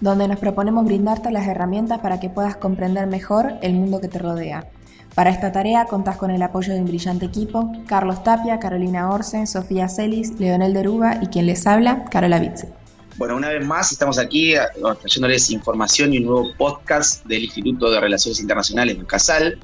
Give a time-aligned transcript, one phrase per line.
[0.00, 4.18] donde nos proponemos brindarte las herramientas para que puedas comprender mejor el mundo que te
[4.18, 4.66] rodea.
[5.14, 9.46] Para esta tarea contás con el apoyo de un brillante equipo, Carlos Tapia, Carolina Orce,
[9.46, 12.68] Sofía Celis, Leonel Deruba y quien les habla, Carola Vitze.
[13.16, 14.60] Bueno, una vez más estamos aquí eh,
[15.00, 19.58] trayéndoles información y un nuevo podcast del Instituto de Relaciones Internacionales de CASAL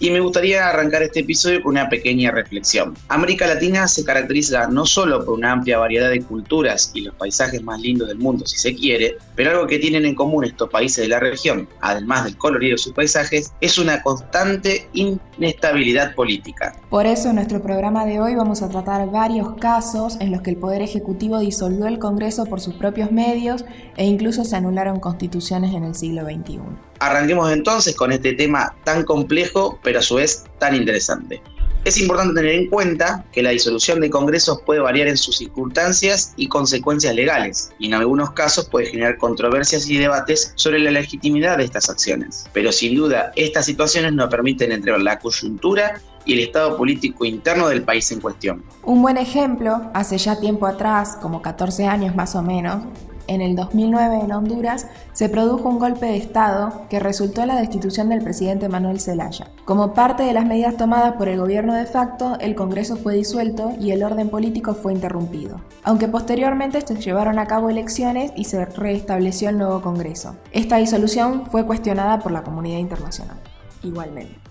[0.00, 2.96] y me gustaría arrancar este episodio con una pequeña reflexión.
[3.08, 7.62] América Latina se caracteriza no solo por una amplia variedad de culturas y los paisajes
[7.62, 11.04] más lindos del mundo, si se quiere, pero algo que tienen en común estos países
[11.04, 16.74] de la región, además del colorido de sus paisajes, es una constante inestabilidad política.
[16.88, 20.50] Por eso en nuestro programa de hoy vamos a tratar varios casos en los que
[20.50, 25.74] el Poder Ejecutivo disolvió el Congreso por sus propios medios e incluso se anularon constituciones
[25.74, 26.60] en el siglo XXI.
[27.00, 31.42] Arranquemos entonces con este tema tan complejo, pero a su vez tan interesante.
[31.84, 36.34] Es importante tener en cuenta que la disolución de congresos puede variar en sus circunstancias
[36.36, 41.56] y consecuencias legales, y en algunos casos puede generar controversias y debates sobre la legitimidad
[41.56, 42.44] de estas acciones.
[42.52, 47.68] Pero sin duda, estas situaciones no permiten entrever la coyuntura y el estado político interno
[47.68, 48.62] del país en cuestión.
[48.82, 52.82] Un buen ejemplo, hace ya tiempo atrás, como 14 años más o menos,
[53.26, 57.60] en el 2009 en Honduras se produjo un golpe de Estado que resultó en la
[57.60, 59.48] destitución del presidente Manuel Zelaya.
[59.64, 63.72] Como parte de las medidas tomadas por el gobierno de facto, el Congreso fue disuelto
[63.80, 68.64] y el orden político fue interrumpido, aunque posteriormente se llevaron a cabo elecciones y se
[68.64, 70.36] restableció el nuevo Congreso.
[70.52, 73.38] Esta disolución fue cuestionada por la comunidad internacional,
[73.82, 74.49] igualmente.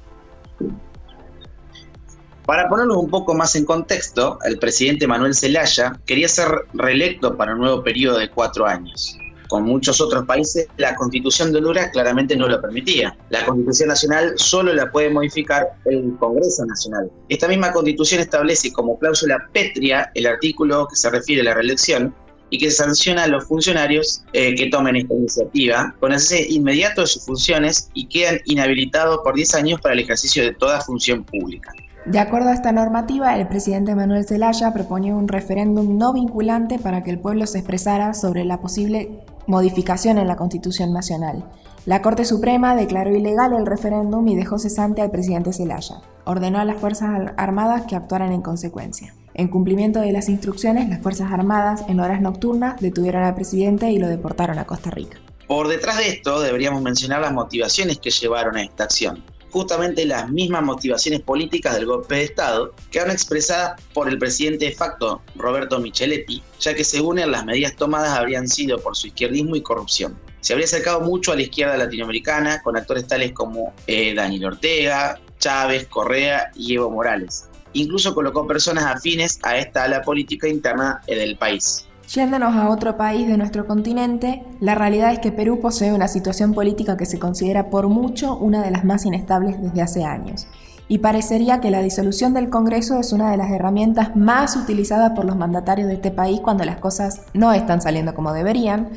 [2.50, 7.54] Para ponerlo un poco más en contexto, el presidente Manuel Zelaya quería ser reelecto para
[7.54, 9.16] un nuevo periodo de cuatro años.
[9.50, 13.16] Con muchos otros países, la constitución de Honduras claramente no lo permitía.
[13.30, 17.12] La constitución nacional solo la puede modificar el Congreso Nacional.
[17.30, 22.16] Esta misma constitución establece como cláusula pétrea el artículo que se refiere a la reelección
[22.50, 27.08] y que sanciona a los funcionarios eh, que tomen esta iniciativa con ese inmediato de
[27.08, 31.72] sus funciones y quedan inhabilitados por 10 años para el ejercicio de toda función pública.
[32.06, 37.04] De acuerdo a esta normativa, el presidente Manuel Zelaya proponía un referéndum no vinculante para
[37.04, 41.44] que el pueblo se expresara sobre la posible modificación en la Constitución Nacional.
[41.86, 46.02] La Corte Suprema declaró ilegal el referéndum y dejó cesante al presidente Zelaya.
[46.24, 49.14] Ordenó a las Fuerzas Armadas que actuaran en consecuencia.
[49.34, 54.00] En cumplimiento de las instrucciones, las Fuerzas Armadas, en horas nocturnas, detuvieron al presidente y
[54.00, 55.18] lo deportaron a Costa Rica.
[55.48, 60.30] Por detrás de esto, deberíamos mencionar las motivaciones que llevaron a esta acción justamente las
[60.30, 65.80] mismas motivaciones políticas del golpe de Estado, quedaron expresadas por el presidente de facto, Roberto
[65.80, 70.18] Micheletti, ya que según él las medidas tomadas habrían sido por su izquierdismo y corrupción.
[70.42, 75.20] Se habría acercado mucho a la izquierda latinoamericana, con actores tales como eh, Daniel Ortega,
[75.40, 77.50] Chávez, Correa y Evo Morales.
[77.74, 81.89] Incluso colocó personas afines a esta ala política interna del país.
[82.12, 86.56] Yéndonos a otro país de nuestro continente, la realidad es que Perú posee una situación
[86.56, 90.48] política que se considera por mucho una de las más inestables desde hace años.
[90.88, 95.26] Y parecería que la disolución del Congreso es una de las herramientas más utilizadas por
[95.26, 98.90] los mandatarios de este país cuando las cosas no están saliendo como deberían.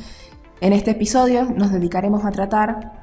[0.59, 3.02] En este episodio nos dedicaremos a tratar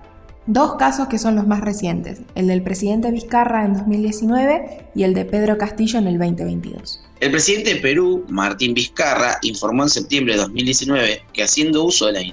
[0.53, 5.15] Dos casos que son los más recientes, el del presidente Vizcarra en 2019 y el
[5.15, 7.01] de Pedro Castillo en el 2022.
[7.21, 12.15] El presidente de Perú, Martín Vizcarra, informó en septiembre de 2019 que haciendo uso de
[12.15, 12.25] las,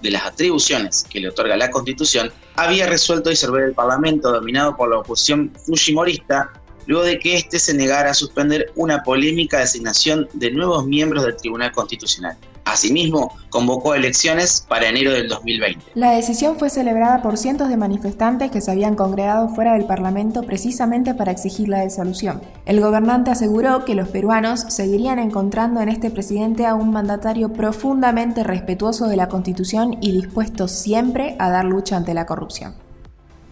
[0.00, 4.88] de las atribuciones que le otorga la Constitución, había resuelto disolver el Parlamento dominado por
[4.88, 6.50] la oposición fujimorista
[6.86, 11.36] luego de que éste se negara a suspender una polémica designación de nuevos miembros del
[11.36, 12.38] Tribunal Constitucional.
[12.76, 15.82] Asimismo, convocó elecciones para enero del 2020.
[15.94, 20.42] La decisión fue celebrada por cientos de manifestantes que se habían congregado fuera del Parlamento
[20.42, 22.42] precisamente para exigir la disolución.
[22.66, 28.44] El gobernante aseguró que los peruanos seguirían encontrando en este presidente a un mandatario profundamente
[28.44, 32.85] respetuoso de la Constitución y dispuesto siempre a dar lucha ante la corrupción.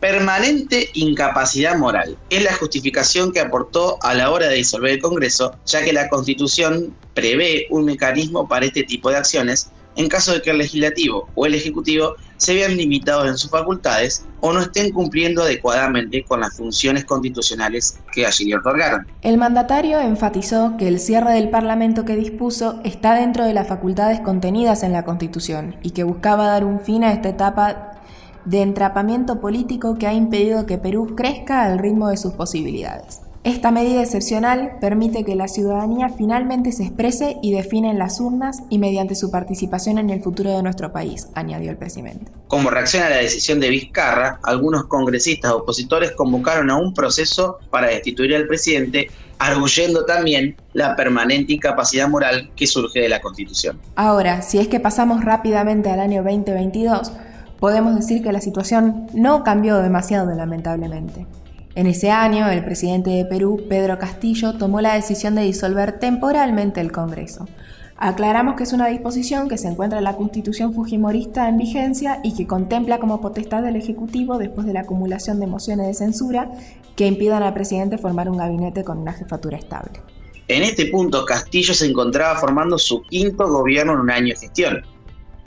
[0.05, 5.57] Permanente incapacidad moral es la justificación que aportó a la hora de disolver el Congreso,
[5.65, 10.43] ya que la Constitución prevé un mecanismo para este tipo de acciones en caso de
[10.43, 14.93] que el legislativo o el ejecutivo se vean limitados en sus facultades o no estén
[14.93, 19.07] cumpliendo adecuadamente con las funciones constitucionales que allí le otorgaron.
[19.23, 24.21] El mandatario enfatizó que el cierre del Parlamento que dispuso está dentro de las facultades
[24.21, 27.94] contenidas en la Constitución y que buscaba dar un fin a esta etapa
[28.45, 33.21] de entrapamiento político que ha impedido que Perú crezca al ritmo de sus posibilidades.
[33.45, 38.63] Esta medida excepcional permite que la ciudadanía finalmente se exprese y define en las urnas
[38.71, 42.33] y mediante su participación en el futuro de nuestro país, añadió el presidente.
[42.49, 47.89] Como reacción a la decisión de Vizcarra, algunos congresistas opositores convocaron a un proceso para
[47.89, 53.79] destituir al presidente, arguyendo también la permanente incapacidad moral que surge de la Constitución.
[53.95, 57.13] Ahora, si es que pasamos rápidamente al año 2022,
[57.65, 61.27] podemos decir que la situación no cambió demasiado lamentablemente.
[61.75, 66.83] En ese año, el presidente de Perú, Pedro Castillo, tomó la decisión de disolver temporalmente
[66.83, 67.49] el Congreso.
[67.97, 72.35] Aclaramos que es una disposición que se encuentra en la Constitución Fujimorista en vigencia y
[72.35, 76.51] que contempla como potestad del Ejecutivo, después de la acumulación de mociones de censura,
[76.97, 80.03] que impidan al presidente formar un gabinete con una jefatura estable.
[80.49, 84.83] En este punto, Castillo se encontraba formando su quinto gobierno en un año de gestión.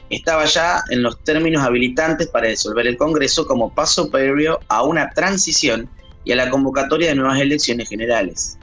[0.10, 5.10] Estaba ya en los términos habilitantes para disolver el Congreso como paso previo a una
[5.10, 5.90] transición
[6.24, 8.58] y a la convocatoria de nuevas elecciones generales.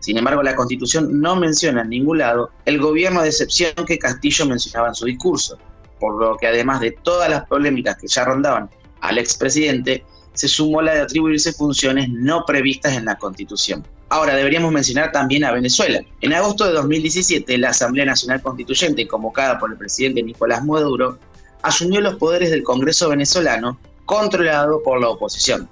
[0.00, 4.46] Sin embargo, la Constitución no menciona en ningún lado el gobierno de excepción que Castillo
[4.46, 5.58] mencionaba en su discurso,
[5.98, 8.70] por lo que además de todas las polémicas que ya rondaban
[9.02, 13.86] al expresidente, se sumó la de atribuirse funciones no previstas en la Constitución.
[14.12, 16.00] Ahora, deberíamos mencionar también a Venezuela.
[16.20, 21.16] En agosto de 2017, la Asamblea Nacional Constituyente, convocada por el presidente Nicolás Maduro,
[21.62, 25.68] asumió los poderes del Congreso venezolano, controlado por la oposición.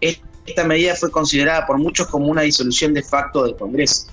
[0.00, 4.06] Esta medida fue considerada por muchos como una disolución de facto del Congreso.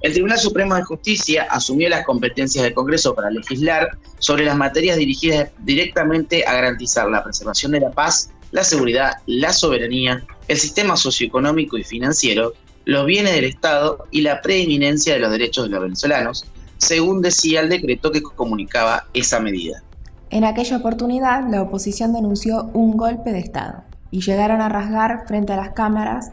[0.00, 4.96] El Tribunal Supremo de Justicia asumió las competencias del Congreso para legislar sobre las materias
[4.96, 10.96] dirigidas directamente a garantizar la preservación de la paz, la seguridad, la soberanía, el sistema
[10.96, 12.54] socioeconómico y financiero,
[12.88, 16.46] los bienes del Estado y la preeminencia de los derechos de los venezolanos,
[16.78, 19.82] según decía el decreto que comunicaba esa medida.
[20.30, 25.52] En aquella oportunidad, la oposición denunció un golpe de Estado y llegaron a rasgar frente
[25.52, 26.32] a las cámaras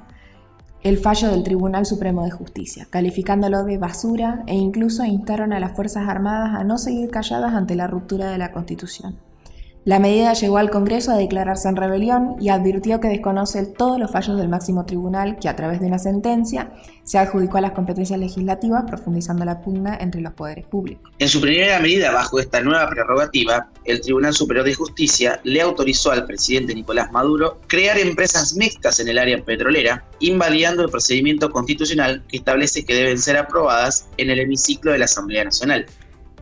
[0.81, 5.75] el fallo del Tribunal Supremo de Justicia, calificándolo de basura e incluso instaron a las
[5.75, 9.17] Fuerzas Armadas a no seguir calladas ante la ruptura de la Constitución.
[9.85, 14.09] La medida llegó al Congreso a declararse en rebelión y advirtió que desconoce todos los
[14.09, 16.71] fallos del máximo tribunal que a través de una sentencia
[17.03, 21.11] se adjudicó a las competencias legislativas, profundizando la pugna entre los poderes públicos.
[21.19, 26.11] En su primera medida bajo esta nueva prerrogativa, el Tribunal Superior de Justicia le autorizó
[26.11, 32.23] al presidente Nicolás Maduro crear empresas mixtas en el área petrolera, invalidando el procedimiento constitucional
[32.27, 35.85] que establece que deben ser aprobadas en el hemiciclo de la Asamblea Nacional.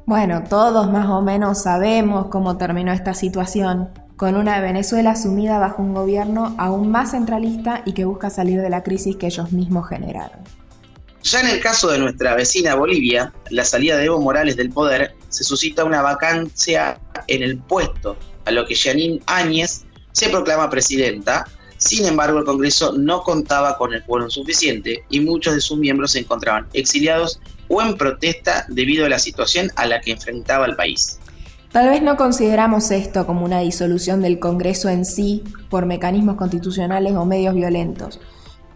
[0.05, 5.81] Bueno, todos más o menos sabemos cómo terminó esta situación, con una Venezuela sumida bajo
[5.81, 9.87] un gobierno aún más centralista y que busca salir de la crisis que ellos mismos
[9.87, 10.39] generaron.
[11.23, 15.15] Ya en el caso de nuestra vecina Bolivia, la salida de Evo Morales del poder
[15.29, 21.45] se suscita una vacancia en el puesto, a lo que Janine Áñez se proclama presidenta.
[21.77, 26.11] Sin embargo, el Congreso no contaba con el quórum suficiente y muchos de sus miembros
[26.11, 30.75] se encontraban exiliados o en protesta debido a la situación a la que enfrentaba el
[30.75, 31.19] país.
[31.71, 37.13] Tal vez no consideramos esto como una disolución del Congreso en sí por mecanismos constitucionales
[37.15, 38.19] o medios violentos,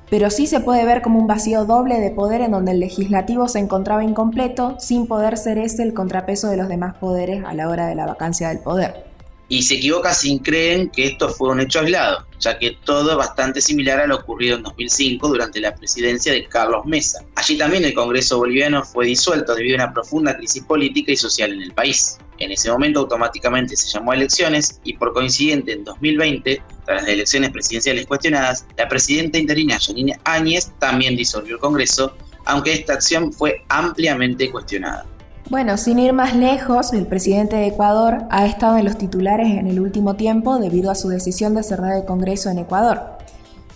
[0.09, 3.47] pero sí se puede ver como un vacío doble de poder en donde el legislativo
[3.47, 7.69] se encontraba incompleto sin poder ser ese el contrapeso de los demás poderes a la
[7.69, 9.06] hora de la vacancia del poder
[9.49, 13.17] y se equivoca sin creen que esto fue un hecho aislado, ya que todo es
[13.17, 17.23] bastante similar a lo ocurrido en 2005 durante la presidencia de Carlos Mesa.
[17.35, 21.53] Allí también el Congreso boliviano fue disuelto debido a una profunda crisis política y social
[21.53, 22.17] en el país.
[22.39, 27.09] En ese momento automáticamente se llamó a elecciones y por coincidente en 2020, tras las
[27.09, 33.33] elecciones presidenciales cuestionadas, la presidenta interina Janine Áñez también disolvió el Congreso, aunque esta acción
[33.33, 35.05] fue ampliamente cuestionada.
[35.49, 39.67] Bueno, sin ir más lejos, el presidente de Ecuador ha estado en los titulares en
[39.67, 43.17] el último tiempo debido a su decisión de cerrar el Congreso en Ecuador.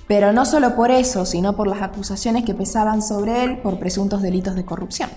[0.05, 4.21] Pero no solo por eso, sino por las acusaciones que pesaban sobre él por presuntos
[4.21, 5.09] delitos de corrupción,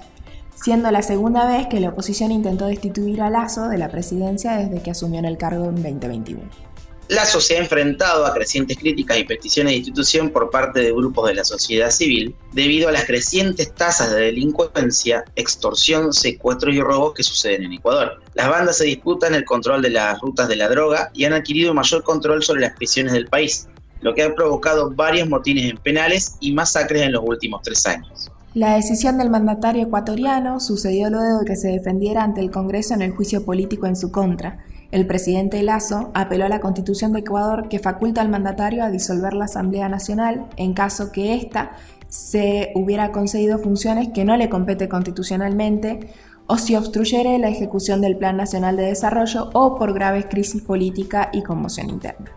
[0.55, 4.81] siendo la segunda vez que la oposición intentó destituir a Lazo de la presidencia desde
[4.81, 6.74] que asumió en el cargo en 2021.
[7.09, 11.29] Lazo se ha enfrentado a crecientes críticas y peticiones de institución por parte de grupos
[11.29, 17.13] de la sociedad civil debido a las crecientes tasas de delincuencia, extorsión, secuestros y robos
[17.13, 18.23] que suceden en Ecuador.
[18.33, 21.75] Las bandas se disputan el control de las rutas de la droga y han adquirido
[21.75, 23.69] mayor control sobre las prisiones del país,
[24.01, 28.31] lo que ha provocado varios motines en penales y masacres en los últimos tres años.
[28.55, 33.03] La decisión del mandatario ecuatoriano sucedió luego de que se defendiera ante el Congreso en
[33.03, 37.69] el juicio político en su contra, el presidente Lazo apeló a la Constitución de Ecuador
[37.69, 41.73] que faculta al mandatario a disolver la Asamblea Nacional en caso que ésta
[42.07, 46.11] se hubiera concedido funciones que no le compete constitucionalmente
[46.47, 51.29] o si obstruyere la ejecución del Plan Nacional de Desarrollo o por graves crisis política
[51.33, 52.31] y conmoción interna.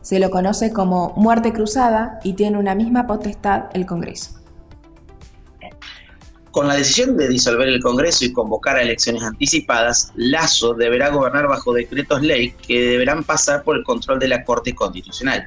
[0.00, 4.43] Se lo conoce como muerte cruzada y tiene una misma potestad el Congreso.
[6.54, 11.48] Con la decisión de disolver el Congreso y convocar a elecciones anticipadas, Lazo deberá gobernar
[11.48, 15.46] bajo decretos ley que deberán pasar por el control de la Corte Constitucional.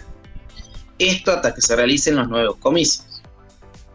[0.99, 3.23] Esto hasta que se realicen los nuevos comicios.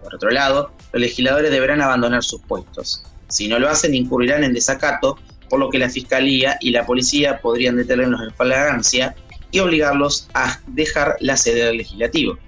[0.02, 3.04] Por otro lado, los legisladores deberán abandonar sus puestos.
[3.28, 5.18] Si no lo hacen, incurrirán en desacato,
[5.50, 9.14] por lo que la Fiscalía y la Policía podrían detenerlos en flagrancia
[9.50, 12.38] y obligarlos a dejar la sede del legislativo.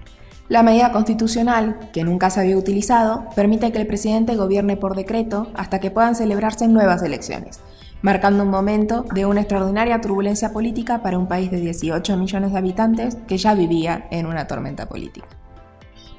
[0.49, 5.51] La medida constitucional, que nunca se había utilizado, permite que el presidente gobierne por decreto
[5.55, 7.61] hasta que puedan celebrarse nuevas elecciones,
[8.03, 12.59] marcando un momento de una extraordinaria turbulencia política para un país de 18 millones de
[12.59, 15.27] habitantes que ya vivía en una tormenta política.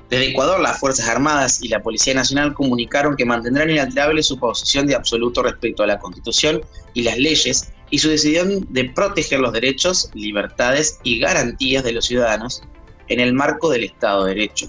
[0.10, 4.88] Desde Ecuador, las Fuerzas Armadas y la Policía Nacional comunicaron que mantendrán inalterable su posición
[4.88, 6.62] de absoluto respecto a la Constitución
[6.96, 12.06] y las leyes y su decisión de proteger los derechos, libertades y garantías de los
[12.06, 12.64] ciudadanos
[13.08, 14.68] en el marco del Estado de Derecho.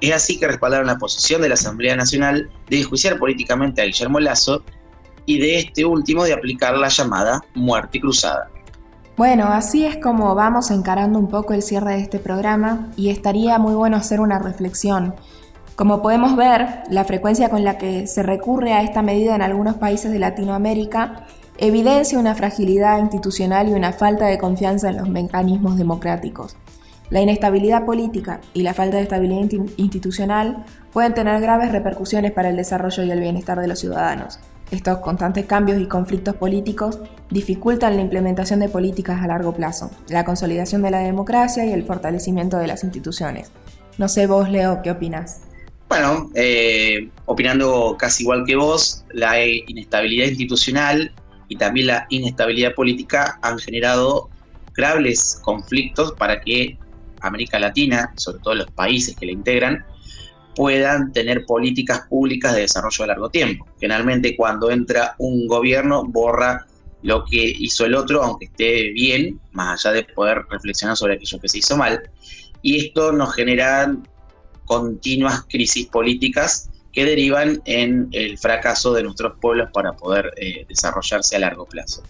[0.00, 4.18] Es así que respaldaron la posición de la Asamblea Nacional de enjuiciar políticamente a Guillermo
[4.18, 4.62] Lazo
[5.26, 8.48] y de este último de aplicar la llamada muerte cruzada.
[9.16, 13.58] Bueno, así es como vamos encarando un poco el cierre de este programa y estaría
[13.58, 15.14] muy bueno hacer una reflexión.
[15.76, 19.76] Como podemos ver, la frecuencia con la que se recurre a esta medida en algunos
[19.76, 21.26] países de Latinoamérica
[21.58, 26.56] evidencia una fragilidad institucional y una falta de confianza en los mecanismos democráticos.
[27.10, 32.56] La inestabilidad política y la falta de estabilidad institucional pueden tener graves repercusiones para el
[32.56, 34.38] desarrollo y el bienestar de los ciudadanos.
[34.70, 40.24] Estos constantes cambios y conflictos políticos dificultan la implementación de políticas a largo plazo, la
[40.24, 43.50] consolidación de la democracia y el fortalecimiento de las instituciones.
[43.98, 45.40] No sé vos, Leo, ¿qué opinas?
[45.88, 51.12] Bueno, eh, opinando casi igual que vos, la inestabilidad institucional
[51.48, 54.30] y también la inestabilidad política han generado
[54.76, 56.78] graves conflictos para que
[57.20, 59.84] América Latina, sobre todo los países que la integran,
[60.54, 63.66] puedan tener políticas públicas de desarrollo a largo tiempo.
[63.80, 66.66] Generalmente cuando entra un gobierno borra
[67.02, 71.40] lo que hizo el otro, aunque esté bien, más allá de poder reflexionar sobre aquello
[71.40, 72.02] que se hizo mal.
[72.62, 73.96] Y esto nos genera
[74.66, 81.36] continuas crisis políticas que derivan en el fracaso de nuestros pueblos para poder eh, desarrollarse
[81.36, 82.02] a largo plazo.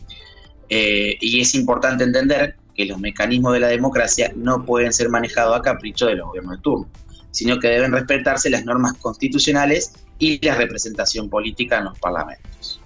[0.68, 5.58] Eh, y es importante entender que los mecanismos de la democracia no pueden ser manejados
[5.58, 6.88] a capricho de los gobiernos de turno
[7.30, 12.80] sino que deben respetarse las normas constitucionales y la representación política en los parlamentos.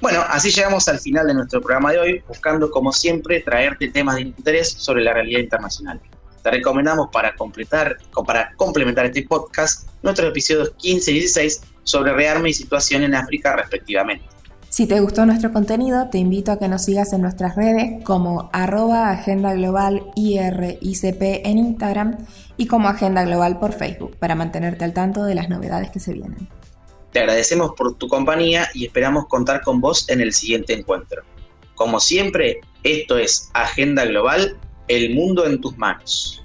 [0.00, 4.16] Bueno, así llegamos al final de nuestro programa de hoy, buscando como siempre traerte temas
[4.16, 6.00] de interés sobre la realidad internacional.
[6.42, 12.50] Te recomendamos para, completar, para complementar este podcast nuestros episodios 15 y 16 sobre rearme
[12.50, 14.24] y situación en África respectivamente.
[14.70, 18.50] Si te gustó nuestro contenido, te invito a que nos sigas en nuestras redes como
[18.52, 22.18] arroba Agenda Global IRICP en Instagram
[22.58, 26.12] y como Agenda Global por Facebook para mantenerte al tanto de las novedades que se
[26.12, 26.48] vienen.
[27.12, 31.22] Te agradecemos por tu compañía y esperamos contar con vos en el siguiente encuentro.
[31.74, 34.58] Como siempre, esto es Agenda Global,
[34.88, 36.44] el mundo en tus manos.